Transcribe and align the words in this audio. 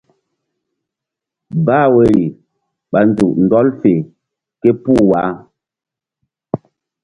Bah 1.65 1.85
woyri 1.93 2.23
ɓa 2.91 2.99
nzuk 3.07 3.33
ɗɔl 3.49 3.67
fe 3.79 3.91
képuh 4.61 5.01
wah. 5.09 5.29